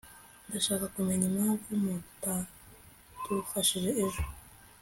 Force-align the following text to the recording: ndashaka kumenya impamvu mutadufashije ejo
ndashaka 0.47 0.85
kumenya 0.95 1.25
impamvu 1.31 1.67
mutadufashije 1.85 3.89
ejo 4.05 4.21